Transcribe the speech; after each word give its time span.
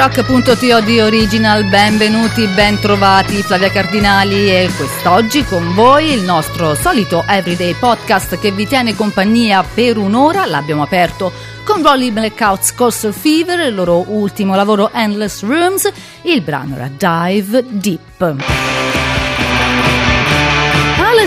rock.to 0.00 0.80
di 0.80 0.98
Original, 0.98 1.62
benvenuti, 1.64 2.46
bentrovati, 2.46 3.42
Flavia 3.42 3.68
Cardinali 3.68 4.48
e 4.48 4.70
quest'oggi 4.74 5.44
con 5.44 5.74
voi 5.74 6.12
il 6.12 6.22
nostro 6.22 6.74
solito 6.74 7.22
Everyday 7.28 7.74
Podcast 7.74 8.38
che 8.38 8.50
vi 8.50 8.66
tiene 8.66 8.96
compagnia 8.96 9.62
per 9.62 9.98
un'ora, 9.98 10.46
l'abbiamo 10.46 10.82
aperto 10.82 11.30
con 11.64 11.82
Rolling 11.82 12.14
Blackouts 12.14 12.72
Coastal 12.72 13.12
Fever, 13.12 13.60
il 13.60 13.74
loro 13.74 14.02
ultimo 14.08 14.54
lavoro 14.54 14.90
Endless 14.90 15.42
Rooms, 15.42 15.92
il 16.22 16.40
brano 16.40 16.76
era 16.76 16.88
Dive 16.88 17.62
Deep. 17.68 18.69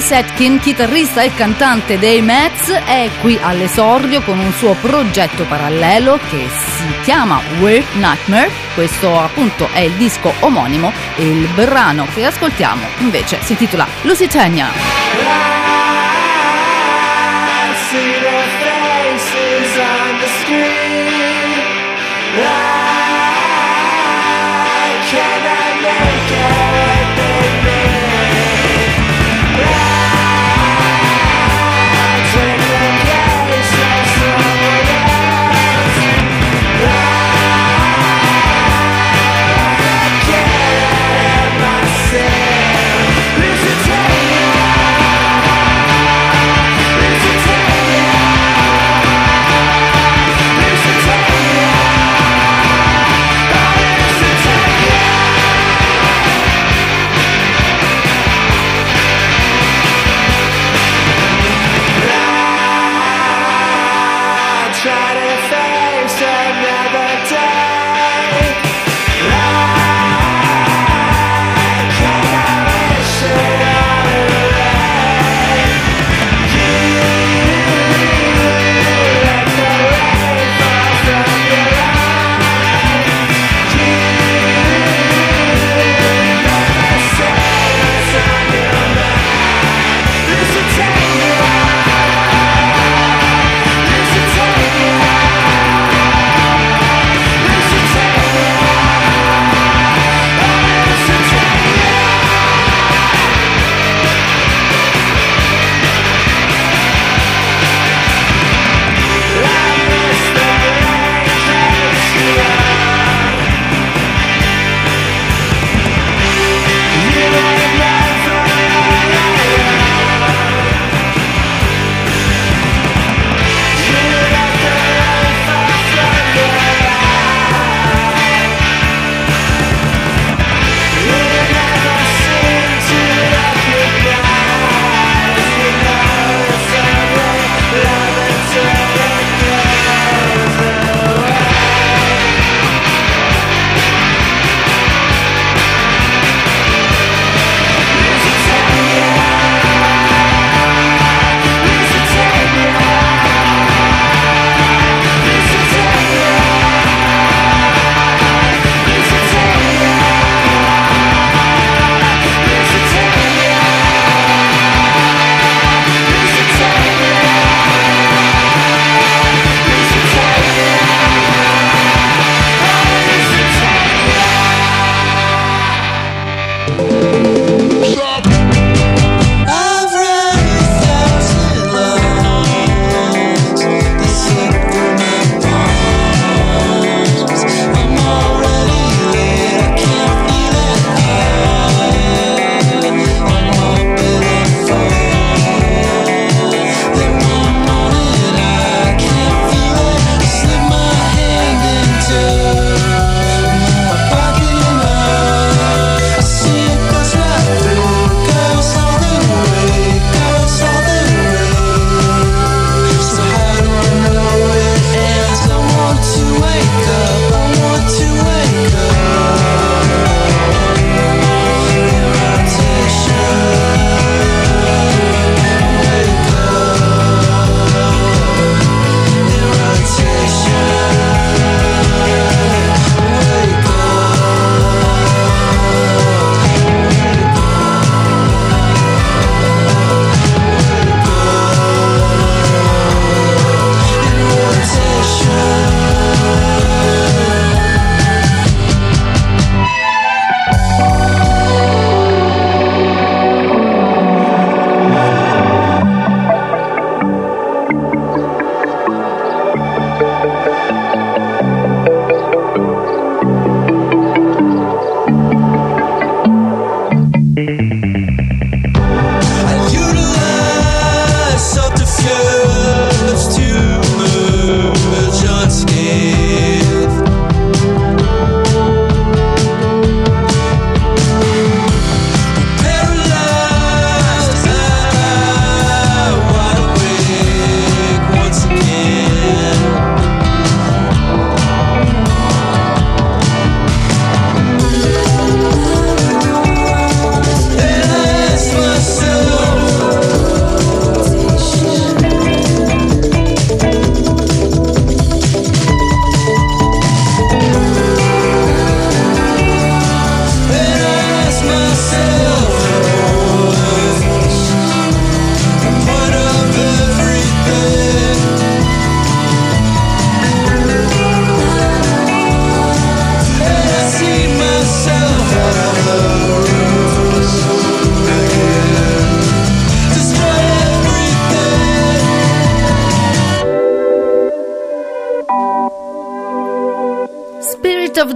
Alex 0.04 0.12
Atkin, 0.12 0.60
chitarrista 0.60 1.22
e 1.22 1.34
cantante 1.34 1.98
dei 1.98 2.22
Mets, 2.22 2.70
è 2.70 3.10
qui 3.22 3.40
all'esordio 3.42 4.22
con 4.22 4.38
un 4.38 4.52
suo 4.52 4.74
progetto 4.74 5.46
parallelo 5.46 6.20
che 6.30 6.46
si 6.50 6.94
chiama 7.04 7.40
Weird 7.60 7.86
Nightmare. 7.94 8.52
Questo 8.74 9.18
appunto 9.18 9.70
è 9.72 9.80
il 9.80 9.94
disco 9.94 10.34
omonimo 10.42 10.92
e 11.16 11.24
il 11.24 11.48
brano 11.56 12.06
che 12.14 12.26
ascoltiamo 12.26 12.86
invece 12.98 13.40
si 13.44 13.54
intitola 13.54 13.88
Lusitania. 14.02 15.53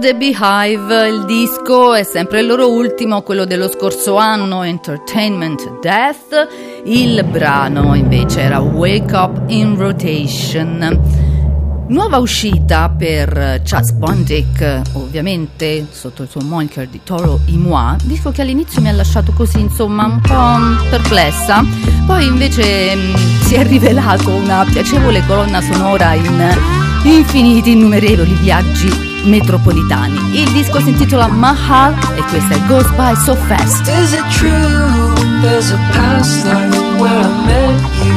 The 0.08 0.14
Beehive, 0.14 1.06
il 1.06 1.26
disco 1.26 1.92
è 1.92 2.02
sempre 2.02 2.40
il 2.40 2.46
loro 2.46 2.72
ultimo, 2.72 3.20
quello 3.20 3.44
dello 3.44 3.68
scorso 3.68 4.16
anno, 4.16 4.62
Entertainment 4.62 5.80
Death. 5.80 6.48
Il 6.84 7.22
brano 7.24 7.94
invece 7.94 8.40
era 8.40 8.58
Wake 8.60 9.14
Up 9.14 9.42
in 9.48 9.76
Rotation. 9.76 11.86
Nuova 11.88 12.16
uscita 12.18 12.88
per 12.88 13.60
Chas 13.62 13.92
Bondic, 13.92 14.80
ovviamente 14.94 15.86
sotto 15.90 16.22
il 16.22 16.30
suo 16.30 16.40
moniker 16.40 16.88
di 16.88 17.00
Toro 17.04 17.40
Imoi, 17.46 17.96
disco 18.04 18.30
che 18.30 18.40
all'inizio 18.40 18.80
mi 18.80 18.88
ha 18.88 18.92
lasciato 18.92 19.32
così 19.32 19.60
insomma 19.60 20.06
un 20.06 20.20
po' 20.20 20.88
perplessa, 20.88 21.62
poi 22.06 22.26
invece 22.26 22.94
mh, 22.94 22.98
mm, 22.98 23.14
si 23.42 23.54
è 23.56 23.66
rivelato 23.66 24.30
una 24.30 24.64
piacevole 24.70 25.22
colonna 25.26 25.60
sonora 25.60 26.14
in 26.14 26.56
infiniti, 27.02 27.72
innumerevoli 27.72 28.32
viaggi 28.34 29.07
metropolitani. 29.28 30.40
Il 30.40 30.50
disco 30.52 30.80
si 30.80 30.90
intitola 30.90 31.28
Mahal 31.28 31.94
e 32.16 32.22
questa 32.28 32.54
è 32.54 32.60
Goes 32.66 32.88
By 32.94 33.14
So 33.14 33.34
Fast. 33.34 33.86
Is 33.88 34.12
it 34.12 34.24
true 34.30 35.14
there's 35.42 35.70
a 35.70 35.78
past 35.92 36.44
life 36.44 36.76
where 36.98 37.20
I 37.20 37.46
met 37.46 37.80
you? 38.04 38.14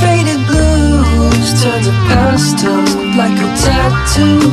Faded 0.00 0.44
blues 0.46 1.62
turn 1.62 1.82
to 1.82 1.92
pastel 2.08 2.82
like 3.16 3.38
a 3.40 3.48
tattoo. 3.64 4.50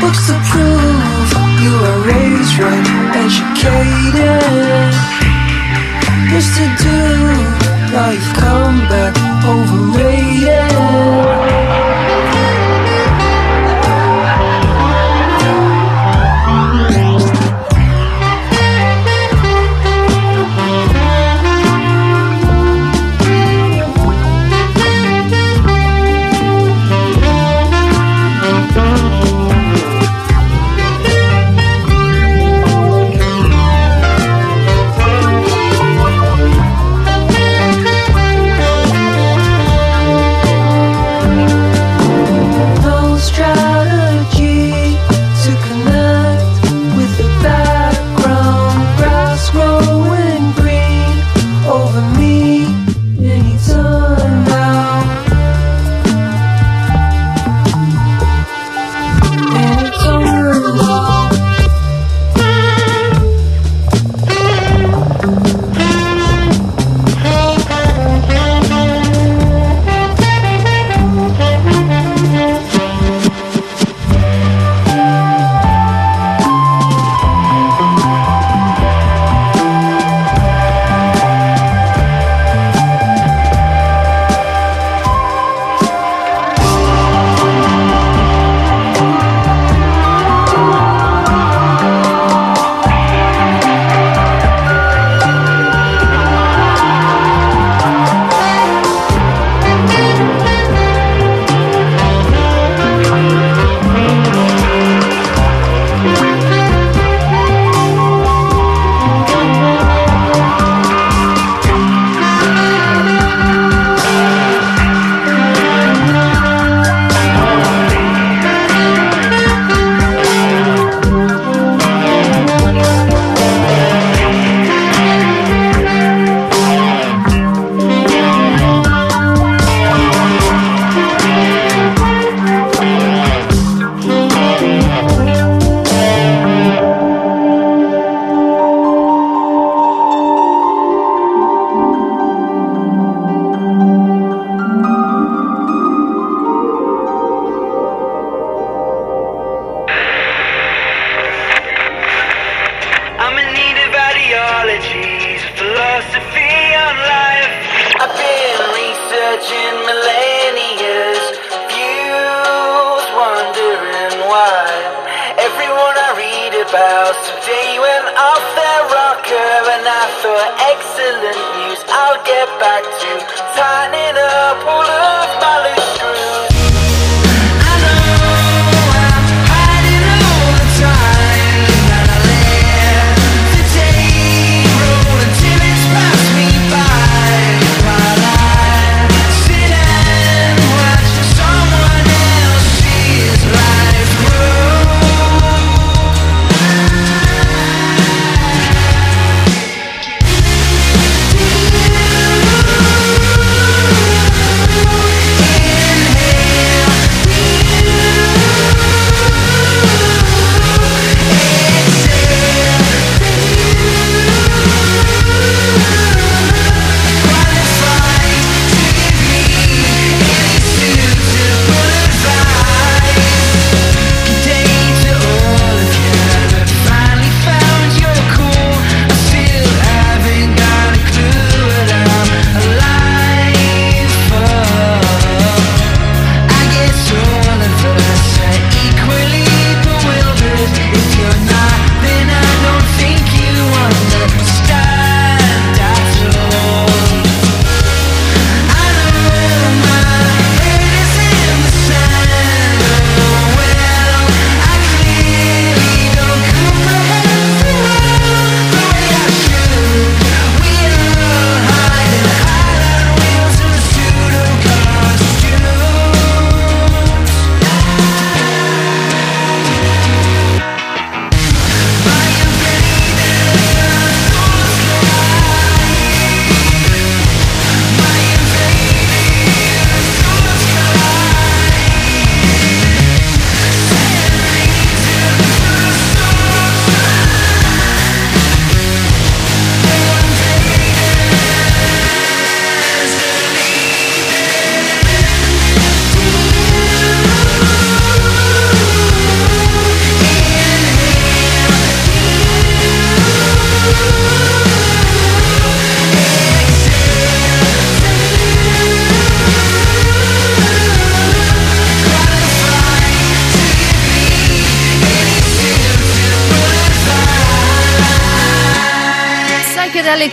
Books 0.00 0.26
to 0.26 0.34
prove 0.50 1.18
you 1.60 1.72
were 1.72 2.00
raised 2.06 2.58
right, 2.58 2.86
educated. 3.14 4.94
Used 6.30 6.54
to 6.56 6.66
do, 6.82 6.98
now 7.92 8.10
you've 8.10 8.32
come 8.34 8.86
back 8.88 9.14
overrated. 9.44 10.67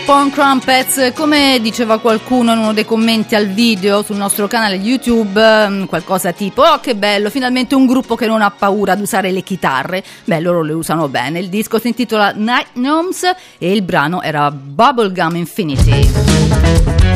Pon 0.05 0.29
Crumpets, 0.29 1.13
come 1.15 1.57
diceva 1.59 1.97
qualcuno 1.97 2.53
in 2.53 2.59
uno 2.59 2.73
dei 2.73 2.85
commenti 2.85 3.33
al 3.33 3.47
video 3.47 4.03
sul 4.03 4.17
nostro 4.17 4.45
canale 4.45 4.75
YouTube, 4.75 5.67
mm, 5.67 5.83
qualcosa 5.85 6.31
tipo, 6.31 6.61
oh 6.61 6.79
che 6.79 6.95
bello, 6.95 7.31
finalmente 7.31 7.73
un 7.73 7.87
gruppo 7.87 8.13
che 8.15 8.27
non 8.27 8.43
ha 8.43 8.51
paura 8.51 8.93
ad 8.93 9.01
usare 9.01 9.31
le 9.31 9.41
chitarre. 9.41 10.03
Beh, 10.25 10.41
loro 10.41 10.61
le 10.61 10.73
usano 10.73 11.07
bene. 11.07 11.39
Il 11.39 11.49
disco 11.49 11.79
si 11.79 11.87
intitola 11.87 12.33
Night 12.35 12.67
Gnomes 12.73 13.23
e 13.57 13.71
il 13.71 13.81
brano 13.81 14.21
era 14.21 14.51
Bubblegum 14.51 15.37
Infinity. 15.37 16.07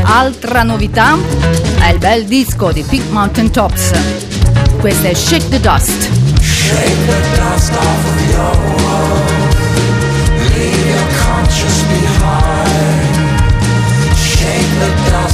Altra 0.05 0.63
novità 0.63 1.15
è 1.81 1.91
il 1.91 1.99
bel 1.99 2.25
disco 2.25 2.71
di 2.71 2.81
Pink 2.81 3.07
Mountain 3.11 3.51
Tops. 3.51 3.91
Questo 4.79 5.05
è 5.05 5.13
Shake 5.13 5.49
the 5.49 5.59
Dust. 5.59 6.09
Shake 6.41 7.05
the 7.05 7.37
dust 7.37 7.71
off 7.71 8.05
of 8.07 8.29
your 8.31 8.57
world. 8.81 9.29
Leave 10.55 10.89
your 10.89 11.07
consciousness 11.23 11.83
behind. 11.83 12.08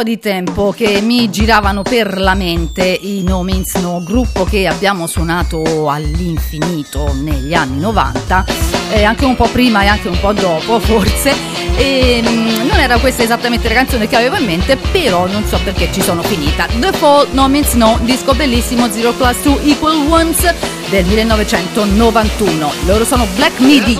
po' 0.00 0.02
di 0.02 0.18
tempo 0.18 0.72
che 0.74 1.02
mi 1.02 1.28
giravano 1.28 1.82
per 1.82 2.18
la 2.18 2.34
mente 2.34 2.84
i 2.84 3.22
No 3.22 3.42
Means 3.42 3.74
No, 3.74 4.02
gruppo 4.02 4.44
che 4.44 4.66
abbiamo 4.66 5.06
suonato 5.06 5.90
all'infinito 5.90 7.12
negli 7.12 7.52
anni 7.52 7.78
90, 7.80 8.44
eh, 8.92 9.04
anche 9.04 9.26
un 9.26 9.36
po' 9.36 9.48
prima 9.48 9.82
e 9.82 9.88
anche 9.88 10.08
un 10.08 10.18
po' 10.18 10.32
dopo 10.32 10.80
forse. 10.80 11.34
E, 11.76 12.22
mm, 12.26 12.66
non 12.66 12.78
era 12.78 12.98
questa 12.98 13.22
esattamente 13.22 13.68
la 13.68 13.74
canzone 13.74 14.08
che 14.08 14.16
avevo 14.16 14.36
in 14.36 14.46
mente, 14.46 14.78
però 14.78 15.26
non 15.26 15.44
so 15.44 15.58
perché 15.62 15.90
ci 15.92 16.00
sono 16.00 16.22
finita. 16.22 16.66
The 16.78 16.92
Fall, 16.92 17.26
No 17.32 17.48
Means 17.48 17.74
No, 17.74 17.98
disco 18.02 18.32
bellissimo 18.32 18.90
Zero 18.90 19.12
Plus 19.12 19.42
2 19.42 19.62
Equal 19.64 19.96
Ones 20.08 20.54
del 20.88 21.04
1991. 21.04 22.72
Loro 22.86 23.04
sono 23.04 23.26
Black 23.34 23.58
Midi. 23.58 23.98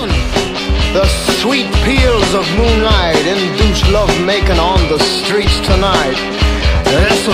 Sweet 1.41 1.65
peals 1.81 2.35
of 2.35 2.45
moonlight 2.53 3.17
induce 3.25 3.81
love 3.89 4.13
making 4.21 4.59
on 4.59 4.77
the 4.89 4.99
streets 4.99 5.57
tonight. 5.65 6.13
Listen, 6.85 7.33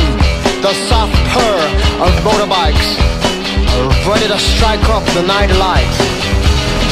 the 0.63 0.71
soft 0.87 1.11
purr 1.35 1.59
of 1.99 2.11
motorbikes 2.23 2.95
ready 4.07 4.27
to 4.31 4.39
strike 4.39 4.87
up 4.87 5.03
the 5.11 5.23
night 5.27 5.51
light. 5.59 5.91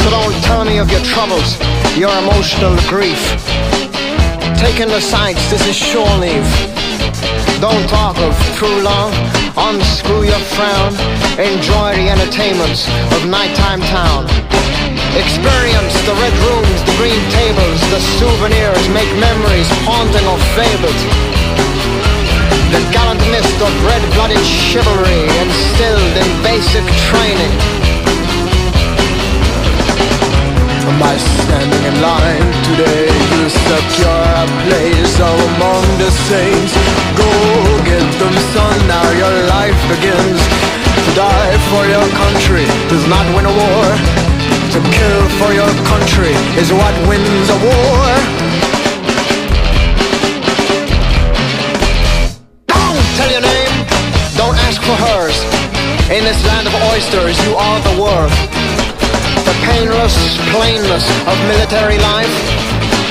So 0.04 0.10
don't 0.12 0.36
tell 0.44 0.66
me 0.66 0.78
of 0.78 0.92
your 0.92 1.00
troubles, 1.08 1.56
your 1.96 2.12
emotional 2.20 2.76
grief. 2.92 3.24
Taking 4.60 4.90
the 4.92 5.00
sights, 5.00 5.50
this 5.50 5.66
is 5.68 5.76
shore 5.76 6.12
leave. 6.20 6.44
Don't 7.64 7.88
talk 7.88 8.18
of 8.20 8.36
true 8.60 8.84
love, 8.84 9.16
unscrew 9.56 10.24
your 10.28 10.44
frown, 10.52 10.92
enjoy 11.40 11.96
the 11.96 12.10
entertainments 12.12 12.90
of 13.16 13.26
nighttime 13.26 13.80
town. 13.88 14.28
Experience 15.16 15.96
the 16.04 16.12
red 16.20 16.36
rooms, 16.44 16.84
the 16.84 16.96
green 17.00 17.24
tables, 17.32 17.80
the 17.88 18.02
souvenirs, 18.20 18.84
make 18.92 19.08
memories 19.16 19.70
haunting 19.88 20.28
or 20.28 20.36
fabled. 20.60 21.02
The 22.76 22.84
gallant 22.92 23.24
mist 23.32 23.56
of 23.64 23.72
red-blooded 23.88 24.44
chivalry 24.44 25.24
instilled 25.40 26.16
in 26.20 26.30
basic 26.44 26.84
training. 27.08 27.54
By 31.00 31.16
standing 31.16 31.84
in 31.88 31.96
line 32.04 32.48
today, 32.76 33.08
you 33.08 33.48
secure 33.48 34.28
a 34.36 34.48
place 34.68 35.16
among 35.16 35.84
the 35.96 36.12
saints. 36.28 36.76
Go 37.16 37.32
get 37.88 38.04
them, 38.20 38.36
son, 38.52 38.78
now 38.88 39.08
your 39.16 39.36
life 39.48 39.80
begins. 39.88 40.44
To 41.08 41.12
die 41.16 41.56
for 41.72 41.84
your 41.88 42.08
country 42.20 42.68
does 42.92 43.08
not 43.08 43.24
win 43.32 43.46
a 43.48 43.54
war. 43.56 44.35
To 44.76 44.82
kill 44.82 45.24
for 45.40 45.54
your 45.54 45.72
country 45.88 46.36
is 46.60 46.70
what 46.74 46.94
wins 47.08 47.48
a 47.48 47.56
war. 47.64 48.04
Don't 52.68 53.08
tell 53.16 53.32
your 53.32 53.40
name, 53.40 53.72
don't 54.36 54.58
ask 54.68 54.82
for 54.84 54.98
hers. 55.00 55.40
In 56.12 56.26
this 56.26 56.44
land 56.46 56.68
of 56.68 56.76
oysters, 56.92 57.40
you 57.48 57.56
are 57.56 57.80
the 57.88 57.96
worth. 58.04 58.36
The 59.48 59.56
painless 59.64 60.18
plainness 60.52 61.08
of 61.24 61.40
military 61.48 61.98
life 61.98 62.36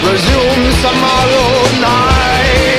resumes 0.05 0.77
tomorrow 0.85 1.49
night. 1.81 2.75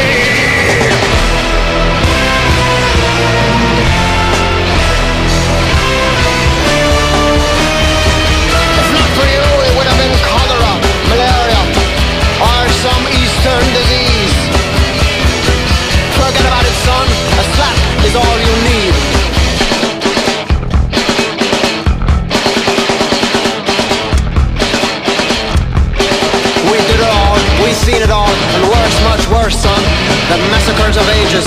Much 29.46 29.54
son. 29.54 29.82
The 30.30 30.38
massacres 30.50 30.98
of 30.98 31.06
ages, 31.22 31.46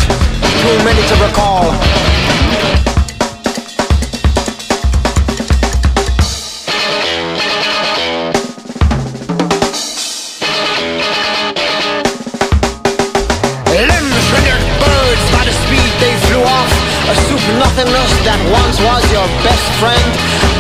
too 0.62 0.76
many 0.86 1.02
to 1.10 1.14
recall. 1.18 1.74
Limbs 13.74 14.22
triggered 14.30 14.62
birds 14.78 15.24
by 15.34 15.42
the 15.42 15.54
speed 15.66 15.90
they 15.98 16.14
flew 16.30 16.42
off. 16.46 16.70
A 17.10 17.14
soup 17.26 17.42
nothingness 17.58 18.12
that 18.22 18.38
once 18.54 18.78
was 18.78 19.02
your 19.10 19.26
best 19.42 19.66
friend. 19.82 20.06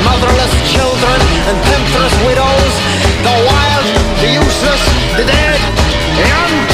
Motherless 0.02 0.54
children 0.74 1.20
and 1.46 1.56
temptress 1.70 2.14
widows. 2.26 2.74
The 3.22 3.36
wild, 3.46 3.86
the 4.26 4.30
useless, 4.42 4.82
the 5.14 5.22
dead, 5.22 5.60
the 6.18 6.67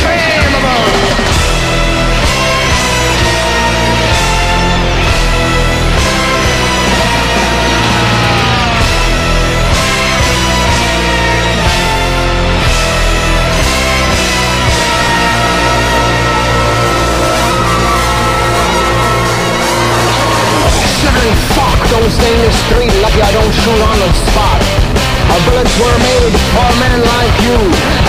street 22.68 22.92
Lucky 23.03 23.20
I 23.20 23.33
don't 23.33 23.53
shoot 23.53 23.81
on 23.81 23.96
the 24.00 24.11
spot. 24.31 24.61
Our 25.33 25.40
bullets 25.48 25.74
were 25.81 25.98
made 26.00 26.35
for 26.53 26.68
men 26.81 27.00
like 27.03 27.37
you. 27.44 27.59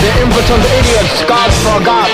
The 0.00 0.10
impotent 0.24 0.62
idiots 0.80 1.16
God 1.28 1.50
forgot. 1.64 2.10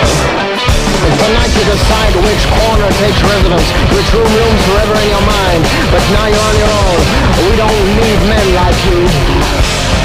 Tonight 1.02 1.52
you 1.54 1.64
decide 1.66 2.14
which 2.22 2.42
corner 2.62 2.86
takes 3.02 3.18
residence 3.26 3.66
Which 3.90 4.06
room 4.14 4.54
forever 4.70 4.94
in 5.02 5.08
your 5.10 5.26
mind. 5.26 5.62
But 5.90 6.02
now 6.14 6.26
you're 6.30 6.46
on 6.50 6.56
your 6.62 6.72
own. 6.86 7.00
We 7.46 7.54
don't 7.58 7.86
need 7.98 8.18
men 8.30 8.46
like 8.54 8.78
you 8.86 10.01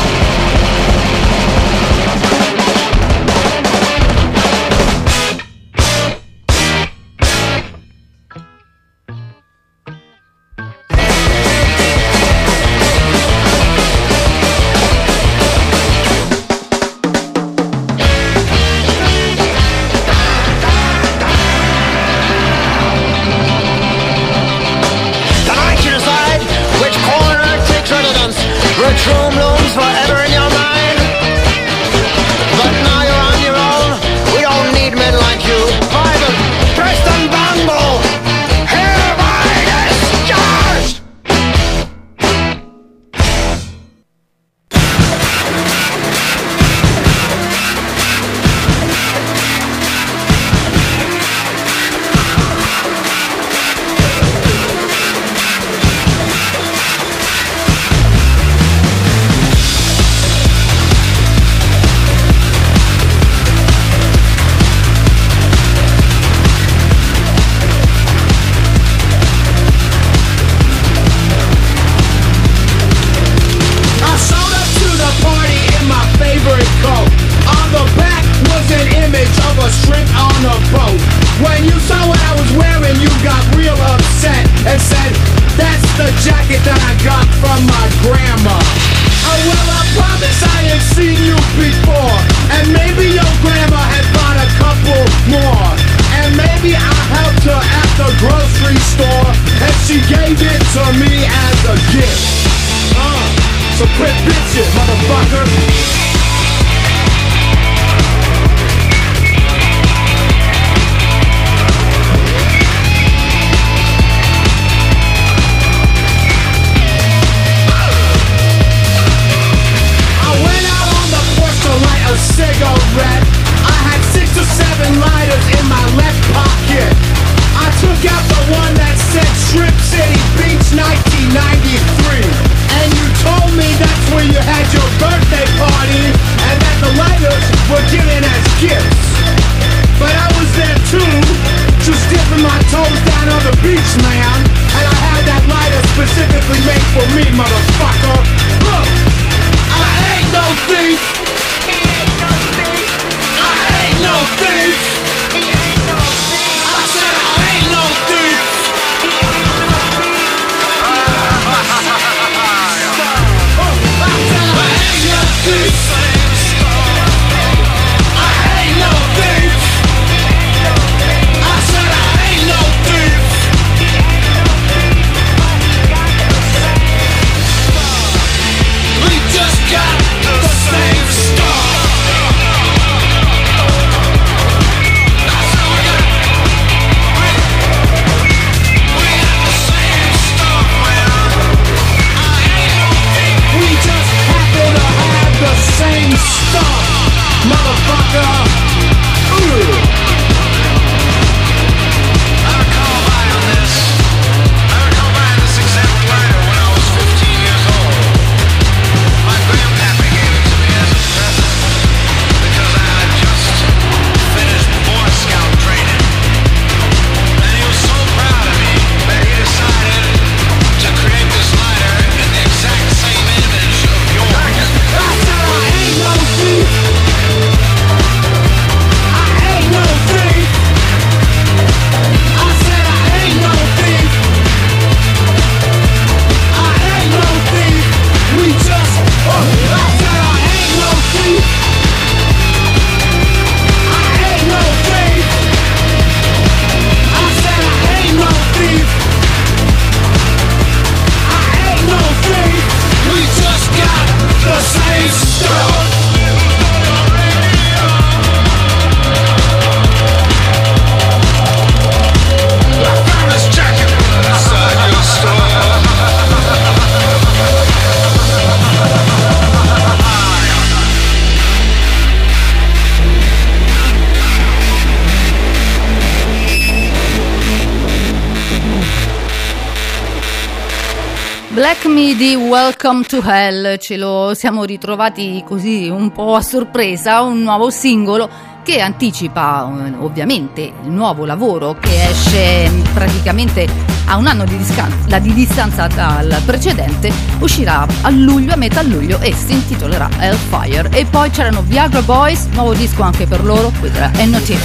Midi 282.17 282.33
Welcome 282.35 283.03
to 283.03 283.21
Hell, 283.23 283.77
ce 283.77 283.95
lo 283.95 284.33
siamo 284.33 284.63
ritrovati 284.63 285.43
così 285.45 285.87
un 285.87 286.11
po' 286.11 286.33
a 286.33 286.41
sorpresa, 286.41 287.21
un 287.21 287.43
nuovo 287.43 287.69
singolo 287.69 288.27
che 288.63 288.81
anticipa 288.81 289.71
eh, 289.85 289.93
ovviamente 289.99 290.61
il 290.83 290.89
nuovo 290.89 291.25
lavoro 291.25 291.77
che 291.79 292.09
esce 292.09 292.71
praticamente 292.91 293.67
a 294.05 294.17
un 294.17 294.25
anno 294.25 294.45
di, 294.45 294.57
discan- 294.57 295.21
di 295.21 295.31
distanza 295.31 295.85
dal 295.85 296.41
precedente, 296.43 297.11
uscirà 297.37 297.85
a 298.01 298.09
luglio, 298.09 298.53
a 298.53 298.57
metà 298.57 298.81
luglio 298.81 299.19
e 299.19 299.31
si 299.33 299.53
intitolerà 299.53 300.09
Hellfire. 300.17 300.89
E 300.93 301.05
poi 301.05 301.29
c'erano 301.29 301.61
Viagra 301.61 302.01
Boys, 302.01 302.47
nuovo 302.47 302.73
disco 302.73 303.03
anche 303.03 303.27
per 303.27 303.43
loro, 303.43 303.71
questo 303.79 303.95
era 303.95 304.11
NOT. 304.25 304.57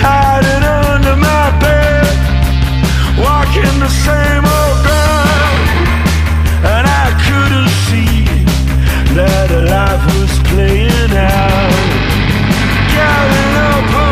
Hiding 0.00 0.64
under 0.64 1.16
my 1.16 1.46
bed, 1.58 2.06
walking 3.18 3.76
the 3.80 3.92
same 4.06 4.44
old 4.58 4.78
ground, 4.86 5.66
and 6.72 6.84
I 6.86 7.06
couldn't 7.26 7.72
see 7.86 8.24
that 9.18 9.50
life 9.74 10.04
was 10.14 10.34
playing 10.50 11.14
out. 11.14 11.74
Getting 12.94 13.54
up 13.70 14.07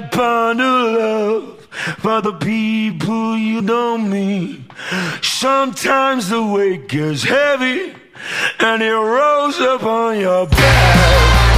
that 0.00 0.12
bond 0.12 0.60
of 0.60 0.92
love 0.92 1.68
for 1.98 2.20
the 2.20 2.32
people 2.34 3.36
you 3.36 3.60
don't 3.60 4.08
meet. 4.08 4.60
Sometimes 5.22 6.28
the 6.28 6.44
weight 6.44 6.88
gets 6.88 7.24
heavy 7.24 7.94
and 8.60 8.82
it 8.82 8.92
rolls 8.92 9.58
up 9.60 9.82
on 9.82 10.20
your 10.20 10.46
back. 10.46 11.57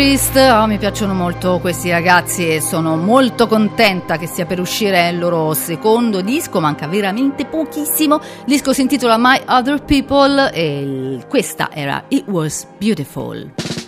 Priest, 0.00 0.34
oh, 0.34 0.66
mi 0.66 0.78
piacciono 0.78 1.12
molto 1.12 1.58
questi 1.58 1.90
ragazzi 1.90 2.48
e 2.48 2.62
sono 2.62 2.96
molto 2.96 3.46
contenta 3.46 4.16
che 4.16 4.26
sia 4.26 4.46
per 4.46 4.58
uscire 4.58 5.10
il 5.10 5.18
loro 5.18 5.52
secondo 5.52 6.22
disco, 6.22 6.58
manca 6.58 6.86
veramente 6.86 7.44
pochissimo. 7.44 8.14
Il 8.16 8.44
disco 8.46 8.72
si 8.72 8.80
intitola 8.80 9.18
My 9.18 9.42
Other 9.46 9.84
People 9.84 10.50
e 10.54 11.22
questa 11.28 11.68
era 11.70 12.04
It 12.08 12.26
Was 12.28 12.66
Beautiful. 12.78 13.79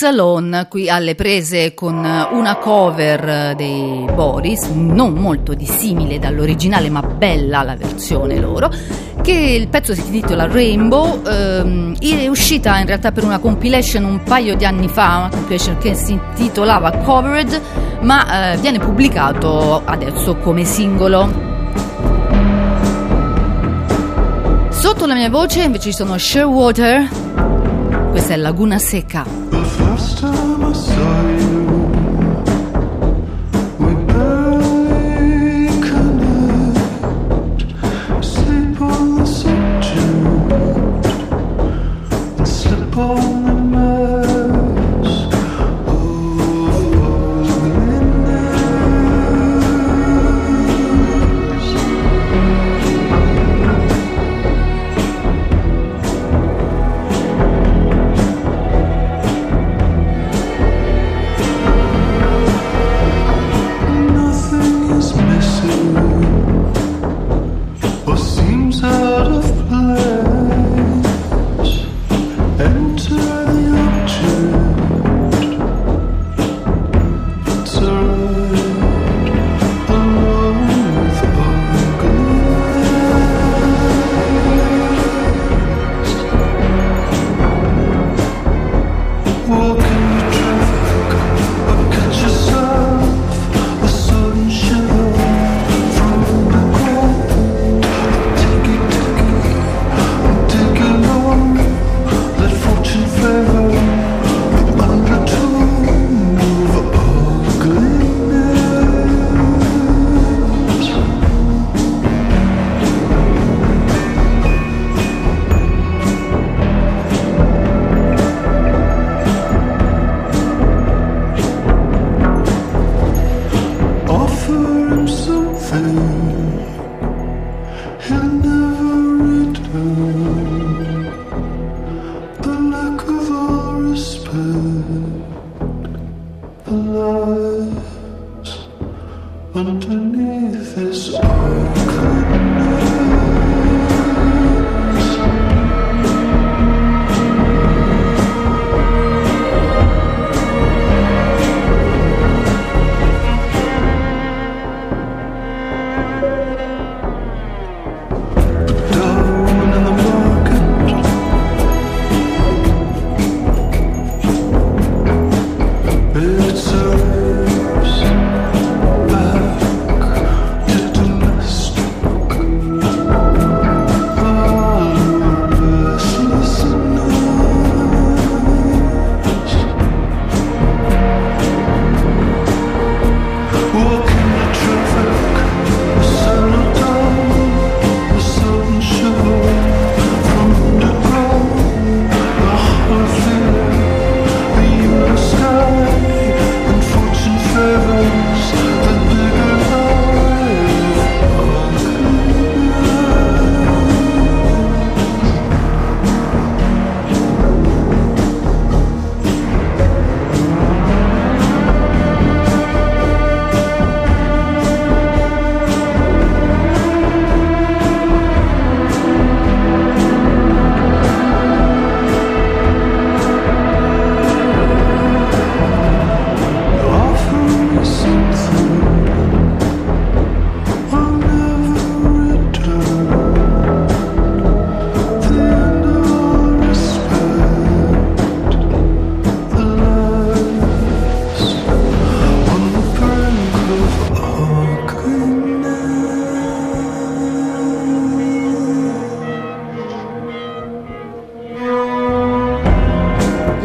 Salon 0.00 0.66
qui 0.70 0.88
alle 0.88 1.14
prese 1.14 1.74
con 1.74 1.96
una 1.96 2.56
cover 2.56 3.54
dei 3.54 4.06
Boris, 4.14 4.62
non 4.68 5.12
molto 5.12 5.52
dissimile 5.52 6.18
dall'originale 6.18 6.88
ma 6.88 7.02
bella 7.02 7.62
la 7.62 7.76
versione 7.76 8.38
loro, 8.38 8.72
che 9.20 9.32
il 9.32 9.68
pezzo 9.68 9.92
si 9.92 10.00
intitola 10.06 10.46
Rainbow, 10.46 11.20
ehm, 11.22 11.98
è 11.98 12.28
uscita 12.28 12.78
in 12.78 12.86
realtà 12.86 13.12
per 13.12 13.24
una 13.24 13.40
compilation 13.40 14.04
un 14.04 14.22
paio 14.22 14.56
di 14.56 14.64
anni 14.64 14.88
fa, 14.88 15.16
una 15.18 15.28
compilation 15.28 15.76
che 15.76 15.92
si 15.92 16.12
intitolava 16.12 16.92
Covered, 17.04 17.60
ma 18.00 18.54
eh, 18.54 18.56
viene 18.56 18.78
pubblicato 18.78 19.82
adesso 19.84 20.34
come 20.36 20.64
singolo. 20.64 21.30
Sotto 24.70 25.04
la 25.04 25.14
mia 25.14 25.28
voce 25.28 25.62
invece 25.64 25.90
ci 25.90 25.92
sono 25.94 26.16
Shearwater, 26.16 27.06
questa 28.08 28.32
è 28.32 28.36
Laguna 28.38 28.78
Seca. 28.78 29.39
The 30.00 30.49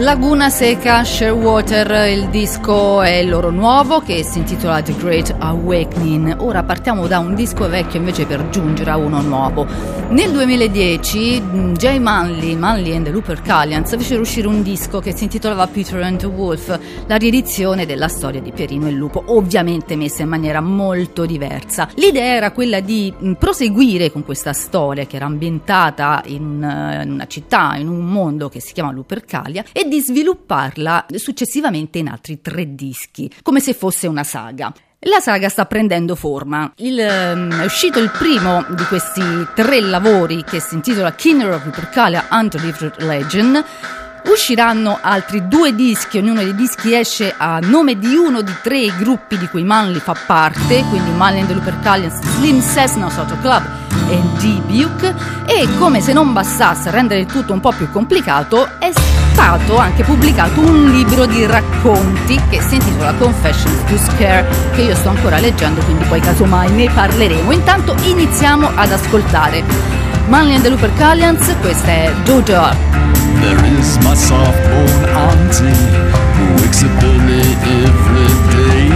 Laguna 0.06 0.51
Seca, 0.51 1.03
Shearwater, 1.03 2.08
il 2.10 2.30
disco 2.30 3.01
è 3.01 3.16
il 3.16 3.28
loro 3.28 3.49
nuovo 3.49 4.01
che 4.01 4.24
si 4.24 4.38
intitola 4.38 4.80
The 4.80 4.93
Great 4.97 5.34
Awakening. 5.39 6.41
Ora 6.41 6.62
partiamo 6.62 7.08
da 7.08 7.18
un 7.18 7.34
disco 7.34 7.68
vecchio 7.68 7.97
invece 7.97 8.28
per 8.28 8.49
giungere 8.49 8.91
a 8.91 8.97
uno 8.97 9.20
nuovo. 9.22 9.66
Nel 10.10 10.32
2010 10.32 11.41
mh, 11.41 11.74
Jay 11.74 11.97
Manley, 11.97 12.56
Manley 12.56 12.95
and 12.95 13.06
the 13.06 13.10
Lupercalians 13.10 13.97
fecero 13.97 14.22
uscire 14.22 14.45
un 14.45 14.62
disco 14.62 14.99
che 14.99 15.12
si 15.16 15.24
intitolava 15.24 15.66
Peter 15.66 15.99
and 16.03 16.20
the 16.20 16.28
Wolf, 16.28 16.80
la 17.08 17.16
riedizione 17.16 17.88
della 17.88 18.08
storia 18.08 18.39
di 18.39 18.51
Pierino 18.51 18.86
e 18.86 18.91
il 18.91 18.97
Lupo, 18.97 19.24
ovviamente 19.26 19.95
messa 19.95 20.22
in 20.22 20.30
maniera 20.30 20.62
molto 20.62 21.26
diversa. 21.26 21.89
L'idea 21.95 22.36
era 22.36 22.51
quella 22.51 22.80
di 22.80 23.12
mh, 23.18 23.32
proseguire 23.34 24.12
con 24.12 24.24
questa 24.24 24.53
storia 24.53 25.08
che 25.08 25.16
era 25.16 25.26
ambientata 25.26 26.22
eh, 26.22 26.34
in 26.34 27.08
una 27.10 27.26
città, 27.26 27.76
in 27.76 27.88
un 27.88 28.06
mondo 28.06 28.49
che 28.49 28.60
si 28.60 28.72
chiama 28.72 28.91
Lupercalia 28.91 29.64
e 29.72 29.88
di 29.88 29.93
svilupparla 30.02 31.06
successivamente 31.16 31.98
in 31.98 32.08
altri 32.08 32.41
tre 32.41 32.74
dischi, 32.74 33.32
come 33.41 33.60
se 33.60 33.74
fosse 33.74 34.08
una 34.08 34.24
saga. 34.24 34.74
La 35.08 35.20
saga 35.20 35.50
sta 35.50 35.66
prendendo 35.66 36.16
forma. 36.16 36.72
Il, 36.78 37.00
ehm, 37.00 37.62
è 37.62 37.66
uscito 37.66 38.00
il 38.00 38.10
primo 38.10 38.66
di 38.70 38.84
questi 38.86 39.22
tre 39.54 39.80
lavori 39.80 40.43
che 40.43 40.60
si 40.60 40.74
intitola 40.74 41.14
Kinner 41.14 41.52
of 41.52 41.66
Lupercalia 41.66 42.28
Untold 42.32 42.96
Legend 43.00 43.64
Usciranno 44.28 44.98
altri 45.02 45.48
due 45.48 45.74
dischi, 45.76 46.18
ognuno 46.18 46.42
dei 46.42 46.56
dischi 46.56 46.94
esce 46.94 47.34
a 47.38 47.60
nome 47.62 47.98
di 47.98 48.16
uno 48.16 48.42
di 48.42 48.54
tre 48.62 48.94
gruppi 48.98 49.38
di 49.38 49.48
cui 49.48 49.64
Manley 49.64 50.00
fa 50.00 50.16
parte, 50.26 50.84
quindi 50.90 51.12
Manley 51.12 51.42
and 51.42 51.48
the 51.48 51.54
Lupercalians, 51.54 52.20
Slim 52.38 52.62
Cessna 52.62 53.06
Auto 53.06 53.38
Club 53.40 53.64
e 54.10 54.22
D-Buke 54.40 55.16
e 55.46 55.68
come 55.78 56.02
se 56.02 56.12
non 56.14 56.34
bastasse 56.34 56.90
a 56.90 56.92
rendere 56.92 57.22
il 57.22 57.26
tutto 57.28 57.54
un 57.54 57.60
po' 57.60 57.72
più 57.72 57.90
complicato 57.92 58.68
è 58.80 58.92
stato 59.32 59.78
anche 59.78 60.04
pubblicato 60.04 60.60
un 60.60 60.92
libro 60.92 61.26
di 61.26 61.46
racconti 61.46 62.40
che 62.50 62.62
si 62.62 62.76
intitola 62.76 63.14
Confessions 63.14 63.84
to 63.86 63.98
Scare 63.98 64.48
che 64.74 64.82
io 64.82 64.96
sto 64.96 65.10
ancora 65.10 65.40
leggendo 65.40 65.82
quindi 65.82 66.04
poi 66.06 66.20
casomai 66.20 66.72
ne 66.72 66.90
parleremo. 66.90 67.52
Intanto 67.52 67.96
iniziamo 68.04 68.70
ad 68.74 68.92
ascoltare 68.92 69.64
Manley 70.28 70.56
and 70.56 70.64
the 70.64 70.70
Lupercalians 70.70 71.56
questa 71.62 71.88
è 71.88 72.14
Doja 72.24 72.76
There 73.46 73.66
is 73.78 74.00
my 74.02 74.16
soft 74.18 74.58
born 74.74 75.06
auntie 75.06 75.78
who 76.34 76.46
wakes 76.58 76.82
up 76.82 76.98
early 76.98 77.46
every 77.86 78.32
day 78.58 78.89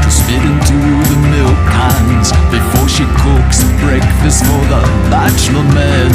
to 0.00 0.08
spit 0.08 0.40
into 0.40 0.78
the 1.12 1.18
milk 1.28 1.60
cans 1.68 2.32
before 2.48 2.88
she 2.88 3.04
cooks 3.20 3.60
breakfast 3.84 4.40
for 4.48 4.62
the 4.72 4.80
bachelor 5.12 5.68
men. 5.76 6.08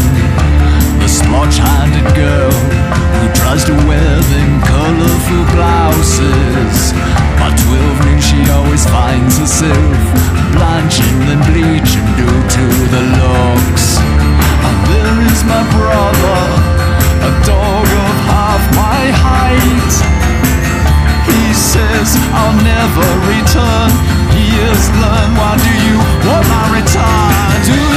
The 0.98 1.06
splotch 1.06 1.62
handed 1.62 2.10
girl 2.18 2.58
who 3.22 3.26
tries 3.38 3.64
to 3.70 3.76
wear 3.86 4.14
them 4.34 4.52
colorful 4.66 5.46
blouses. 5.54 6.78
By 7.38 7.54
twelve 7.54 7.98
noon, 8.02 8.18
she 8.18 8.50
always 8.50 8.84
finds 8.90 9.38
herself 9.38 10.02
blanching 10.58 11.22
and 11.30 11.42
bleaching 11.54 12.08
due 12.18 12.42
to 12.58 12.66
the 12.90 13.04
looks. 13.22 14.02
And 14.66 14.78
there 14.90 15.18
is 15.30 15.44
my 15.46 15.62
brother 15.78 16.33
a 17.24 17.32
dog 17.48 17.88
of 17.88 18.16
half 18.28 18.64
my 18.76 19.04
height. 19.26 19.94
He 21.30 21.54
says 21.54 22.20
I'll 22.36 22.58
never 22.60 23.08
return. 23.32 23.90
He 24.36 24.46
has 24.64 24.84
learned. 25.02 25.34
Why 25.40 25.54
do 25.68 25.72
you 25.88 25.96
want 26.28 26.46
my 26.52 26.66
return? 26.80 27.54
Do 27.70 27.93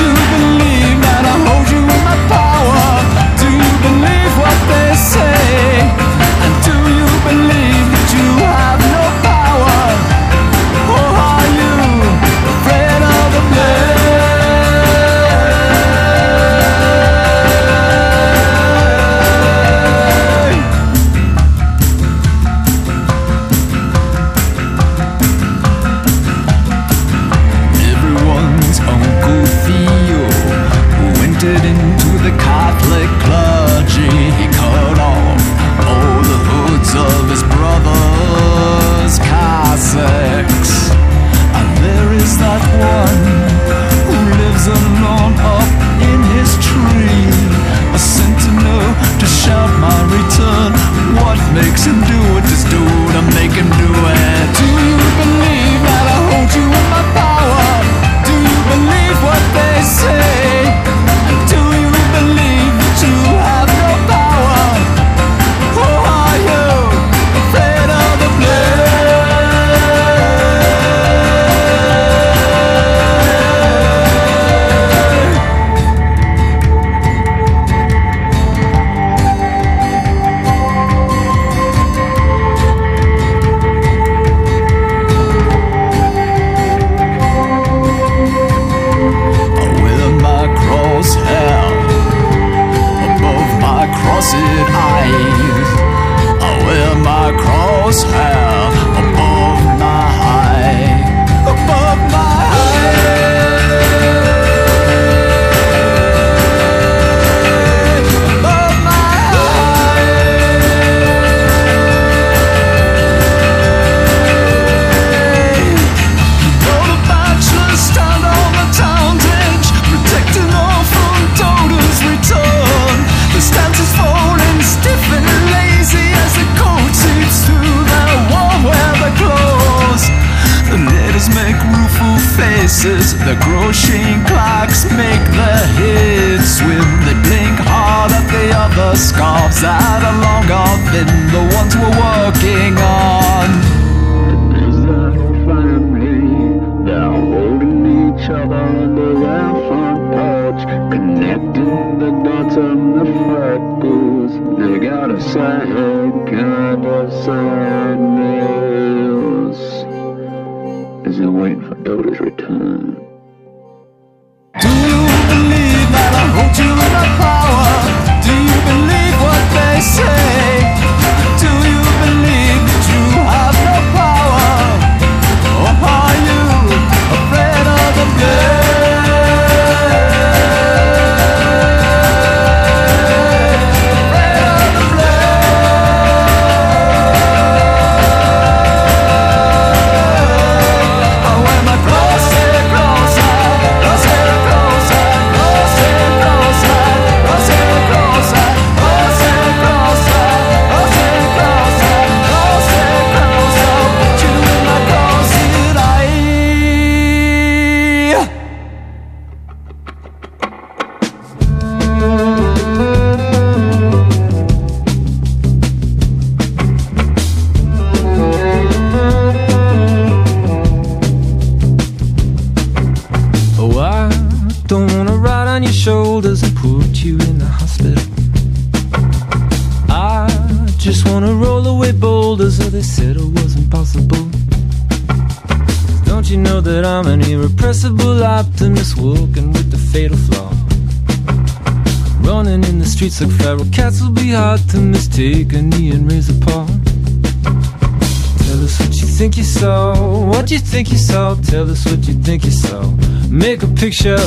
think 250.76 250.92
you 250.92 250.98
saw? 250.98 251.34
Tell 251.36 251.70
us 251.70 251.86
what 251.86 252.06
you 252.06 252.12
think 252.12 252.44
you 252.44 252.50
saw. 252.50 252.82
Make 253.30 253.62
a 253.62 253.66
picture. 253.66 254.24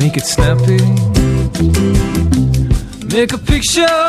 Make 0.00 0.16
it 0.16 0.24
snappy. 0.24 0.80
Make 3.14 3.34
a 3.34 3.40
picture. 3.52 4.00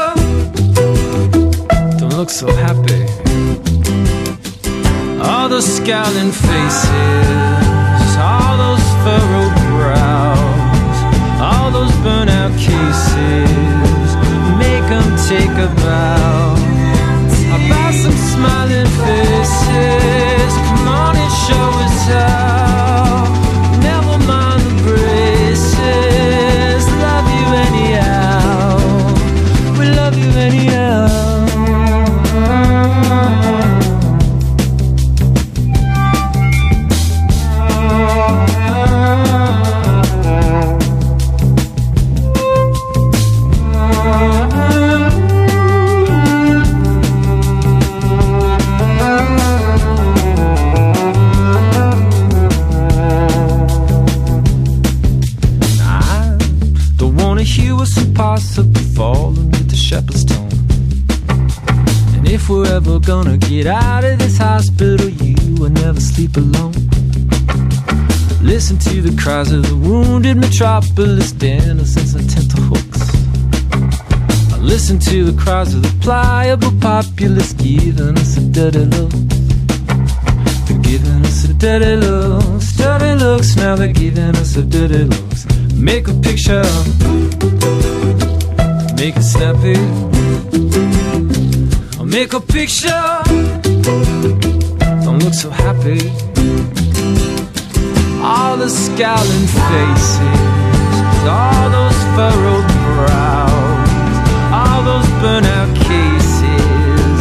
Don't 2.00 2.16
look 2.16 2.30
so 2.30 2.48
happy. 2.66 3.04
All 5.20 5.50
those 5.50 5.68
scowling 5.80 6.32
faces. 6.48 8.12
All 8.32 8.56
those 8.64 8.86
furrowed 9.04 9.56
brows. 9.68 10.98
All 11.48 11.72
those 11.72 11.92
burnout 12.06 12.54
cases. 12.68 14.10
Make 14.64 14.86
them 14.94 15.08
take 15.28 15.56
a 15.68 15.70
bow. 15.84 16.65
About 17.54 17.94
some 17.94 18.12
smiling 18.12 18.86
faces? 18.86 20.54
Come 20.68 20.88
on 20.88 21.16
and 21.16 21.32
show 21.32 21.70
us 21.86 22.08
how. 22.08 22.55
Wanna 57.46 57.62
hear 57.62 57.76
what's 57.76 57.94
falling 58.96 59.52
with 59.52 59.70
the 59.70 59.76
shepherd's 59.76 60.26
tone. 60.26 60.50
And 62.16 62.28
if 62.28 62.50
we're 62.50 62.66
ever 62.66 63.00
gonna 63.00 63.38
get 63.38 63.68
out 63.68 64.04
of 64.04 64.18
this 64.18 64.38
hospital, 64.38 65.10
you 65.10 65.36
will 65.60 65.70
never 65.70 66.00
sleep 66.00 66.38
alone. 66.38 66.74
Listen 68.42 68.78
to 68.80 69.02
the 69.02 69.16
cries 69.22 69.52
of 69.52 69.64
the 69.70 69.76
wounded 69.76 70.38
metropolis, 70.38 71.32
denizens 71.32 72.16
and 72.16 72.28
tenterhooks. 72.30 73.02
I 74.54 74.58
listen 74.58 74.98
to 75.00 75.26
the 75.26 75.40
cries 75.40 75.74
of 75.76 75.82
the 75.84 75.94
pliable 76.02 76.74
populace, 76.80 77.54
giving 77.54 78.18
us 78.18 78.38
a 78.38 78.42
dirty 78.42 78.86
look. 78.86 79.12
They're 80.66 80.82
giving 80.82 81.22
us 81.26 81.44
a 81.46 81.54
dirty 81.54 81.96
looks, 81.98 82.76
dirty 82.78 83.14
looks. 83.24 83.56
Now 83.56 83.76
they're 83.76 83.94
giving 83.94 84.36
us 84.36 84.56
a 84.56 84.64
dirty 84.64 85.04
looks. 85.04 85.46
Make 85.76 86.08
a 86.08 86.14
picture, 86.14 86.64
make 88.96 89.18
it 89.18 89.24
snappy. 89.24 89.76
I'll 91.98 92.06
make 92.06 92.34
a 92.34 92.40
picture. 92.40 93.06
Don't 95.04 95.20
look 95.24 95.34
so 95.34 95.50
happy. 95.50 96.00
All 98.24 98.58
the 98.58 98.70
scowling 98.70 99.48
faces, 99.70 100.42
all 101.28 101.70
those 101.78 102.00
furrowed 102.16 102.68
brows, 102.86 103.90
all 104.60 104.82
those 104.90 105.10
burnout 105.22 105.72
cases. 105.90 107.18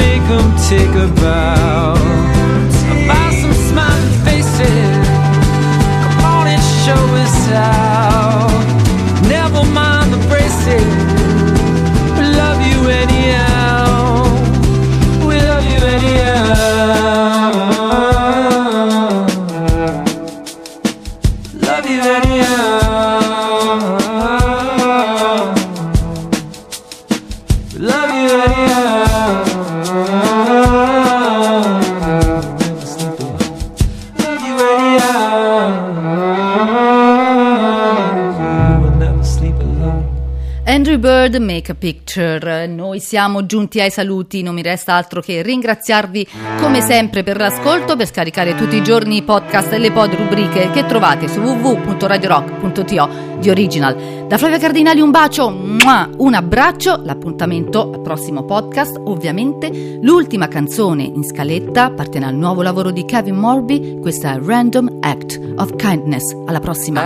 Make 0.00 0.26
'em 0.36 0.48
take 0.70 0.94
a 1.06 1.08
bow. 1.22 1.94
About 3.04 3.32
some 3.40 3.56
smiling 3.68 4.16
faces. 4.24 5.06
Come 6.02 6.24
on 6.36 6.46
and 6.54 6.62
show 6.84 7.02
us 7.22 7.36
how. 7.52 8.07
Mind 10.28 11.27
Bird, 41.28 41.42
Make 41.42 41.72
a 41.72 41.74
Picture. 41.74 42.66
Noi 42.66 43.00
siamo 43.00 43.44
giunti 43.44 43.80
ai 43.80 43.90
saluti, 43.90 44.42
non 44.42 44.54
mi 44.54 44.62
resta 44.62 44.94
altro 44.94 45.20
che 45.20 45.42
ringraziarvi 45.42 46.26
come 46.60 46.80
sempre 46.80 47.22
per 47.22 47.36
l'ascolto, 47.36 47.96
per 47.96 48.06
scaricare 48.06 48.54
tutti 48.54 48.76
i 48.76 48.82
giorni 48.82 49.16
i 49.16 49.22
podcast 49.22 49.72
e 49.72 49.78
le 49.78 49.92
pod 49.92 50.14
rubriche 50.14 50.70
che 50.70 50.86
trovate 50.86 51.28
su 51.28 51.40
www.radiorock.to 51.40 53.26
di 53.38 53.50
Original. 53.50 54.26
Da 54.26 54.38
Flavia 54.38 54.58
Cardinali 54.58 55.00
un 55.00 55.10
bacio, 55.10 55.46
un 55.48 56.34
abbraccio, 56.34 57.00
l'appuntamento 57.04 57.92
al 57.92 58.00
prossimo 58.00 58.44
podcast, 58.44 58.98
ovviamente 59.04 59.98
l'ultima 60.00 60.48
canzone 60.48 61.02
in 61.02 61.24
scaletta 61.24 61.84
appartiene 61.84 62.26
al 62.26 62.34
nuovo 62.34 62.62
lavoro 62.62 62.90
di 62.90 63.04
Kevin 63.04 63.36
Morby, 63.36 64.00
questa 64.00 64.34
è 64.34 64.38
Random 64.40 64.98
Act 65.00 65.38
of 65.56 65.76
Kindness. 65.76 66.34
Alla 66.46 66.60
prossima! 66.60 67.02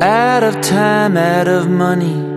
Out 0.00 0.42
of 0.42 0.60
time. 0.60 1.16
Out 1.16 1.48
of 1.48 1.68
money. 1.68 2.34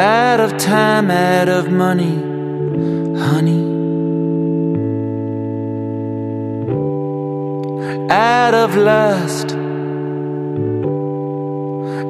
Out 0.00 0.40
of 0.40 0.56
time, 0.56 1.10
out 1.10 1.48
of 1.48 1.70
money. 1.70 2.16
Honey. 3.18 3.70
Out 8.08 8.54
of 8.54 8.76
lust. 8.76 9.52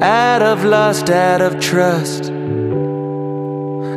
Out 0.01 0.41
of 0.41 0.63
lust, 0.63 1.09
out 1.09 1.41
of 1.41 1.59
trust. 1.59 2.31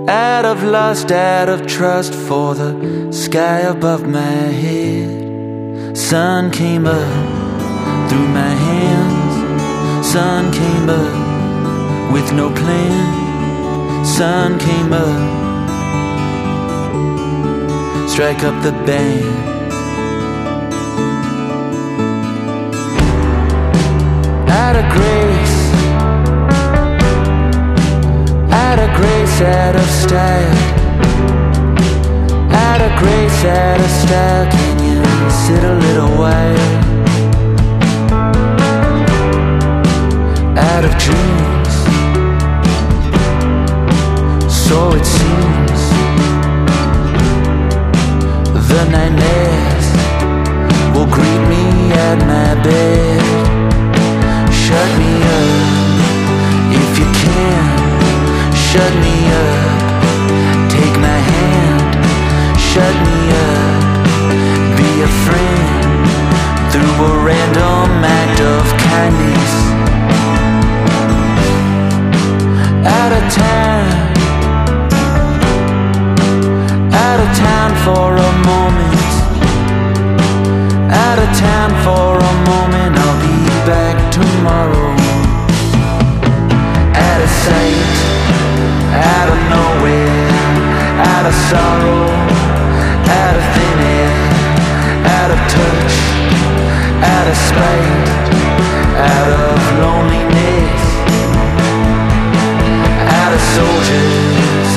Out 0.08 0.44
of 0.44 0.64
lust, 0.64 1.12
out 1.12 1.48
of 1.48 1.66
trust 1.66 2.14
for 2.14 2.54
the 2.54 3.12
sky 3.12 3.60
above 3.60 4.06
my 4.08 4.20
head. 4.20 5.96
Sun 5.96 6.50
came 6.50 6.86
up 6.86 8.08
through 8.10 8.28
my 8.28 8.54
hands. 8.66 9.03
Sun 10.14 10.52
came 10.52 10.88
up 10.88 12.12
with 12.12 12.32
no 12.34 12.48
plan. 12.48 14.04
Sun 14.04 14.60
came 14.60 14.92
up. 14.92 15.18
Strike 18.08 18.44
up 18.44 18.62
the 18.62 18.70
band. 18.86 19.24
Out 24.48 24.76
of 24.76 24.86
grace. 24.94 25.58
Out 28.52 28.78
of 28.78 28.90
grace, 28.94 29.40
out 29.40 29.74
of 29.74 29.88
style. 30.02 30.56
Out 32.52 32.80
of 32.80 32.92
grace, 33.00 33.44
out 33.46 33.80
of 33.80 33.90
style. 33.90 34.46
Can 34.52 34.78
you 34.78 35.30
sit 35.42 35.64
a 35.64 35.74
little 35.74 36.16
while? 36.16 36.83
Out 40.56 40.84
of 40.84 40.92
dreams. 40.98 41.74
So 44.48 44.92
it 44.94 45.04
seems. 45.04 45.80
The 48.70 48.84
nightmares 48.90 49.88
will 50.94 51.10
greet 51.10 51.42
me 51.48 51.92
at 51.92 52.18
my 52.26 52.54
bed. 52.62 53.20
Shut 54.52 54.88
me 55.00 55.12
up 55.38 55.84
if 56.70 56.98
you 57.00 57.08
can. 57.22 57.64
Shut 58.54 58.92
me 59.02 59.16
up. 59.42 60.70
Take 60.70 60.96
my 61.00 61.18
hand. 61.34 61.94
Shut 62.58 62.94
me 63.06 63.18
up. 63.46 63.82
Be 64.78 64.90
a 65.02 65.10
friend 65.26 66.06
through 66.70 66.94
a 67.10 67.24
random 67.24 68.04
act 68.04 68.40
of 68.40 68.64
kindness. 68.78 69.93
out 73.04 73.12
of 73.12 73.32
town. 73.34 73.86
Out 77.04 77.20
of 77.20 77.30
town 77.36 77.70
for 77.84 78.08
a 78.16 78.32
moment. 78.48 79.10
Out 81.04 81.18
of 81.24 81.28
town 81.36 81.70
for 81.84 82.16
a 82.16 82.34
moment. 82.50 82.92
I'll 83.04 83.20
be 83.20 83.38
back 83.68 83.96
tomorrow. 84.10 84.88
Out 87.08 87.20
of 87.26 87.30
sight. 87.44 87.96
Out 89.12 89.28
of 89.34 89.38
nowhere. 89.52 90.30
Out 91.12 91.26
of 91.30 91.34
sorrow. 91.50 92.08
Out 93.20 93.34
of 93.40 93.44
thin 93.54 93.78
air. 94.00 94.14
Out 95.18 95.30
of 95.34 95.40
touch. 95.56 95.94
Out 97.12 97.26
of 97.32 97.36
spite. 97.48 98.08
Out 98.96 99.30
of 99.44 99.78
loneliness 99.78 99.93
soldiers 103.56 104.68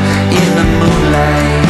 in 0.41 0.49
the 0.59 0.67
moonlight 0.81 1.65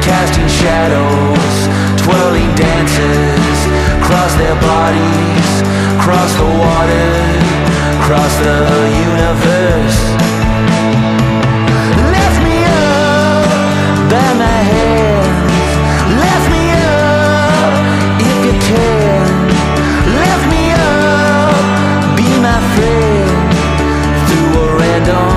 Casting 0.00 0.50
shadows, 0.62 1.56
twirling 2.02 2.52
dancers 2.54 3.58
Cross 4.06 4.32
their 4.42 4.56
bodies, 4.62 5.50
cross 6.04 6.32
the 6.40 6.50
water 6.64 7.36
Cross 8.06 8.36
the 8.38 8.58
universe. 9.08 10.00
Lift 12.14 12.38
me 12.46 12.58
up 12.62 13.50
by 14.12 14.28
my 14.44 14.60
hands. 14.74 15.70
Lift 16.22 16.46
me 16.54 16.64
up 16.86 17.72
if 18.30 18.38
you 18.46 18.54
can. 18.70 19.26
Lift 20.22 20.44
me 20.54 20.64
up, 20.70 22.16
be 22.16 22.28
my 22.38 22.60
friend 22.74 23.28
Through 24.28 24.60
a 24.62 24.76
random 24.78 25.35